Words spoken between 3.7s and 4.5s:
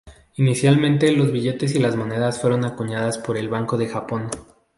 de Japón.